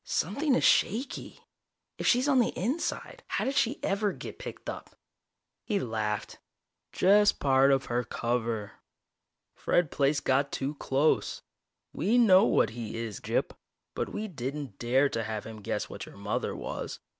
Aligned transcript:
"Something 0.03 0.55
is 0.55 0.63
shaky. 0.63 1.41
If 1.99 2.07
she's 2.07 2.27
on 2.27 2.39
the 2.39 2.57
inside, 2.57 3.21
how 3.27 3.45
did 3.45 3.53
she 3.53 3.77
ever 3.83 4.11
get 4.13 4.39
picked 4.39 4.67
up?" 4.67 4.95
He 5.63 5.79
laughed. 5.79 6.39
"Just 6.91 7.39
part 7.39 7.71
of 7.71 7.85
her 7.85 8.03
cover. 8.03 8.79
Fred 9.53 9.91
Plaice 9.91 10.19
got 10.19 10.51
too 10.51 10.73
close. 10.73 11.43
We 11.93 12.17
know 12.17 12.45
what 12.45 12.71
he 12.71 12.97
is, 12.97 13.19
Gyp. 13.19 13.51
But 13.93 14.09
we 14.09 14.27
didn't 14.27 14.79
dare 14.79 15.07
to 15.09 15.23
have 15.23 15.43
him 15.45 15.61
guess 15.61 15.87
what 15.87 16.07
your 16.07 16.17
mother 16.17 16.55
was. 16.55 16.97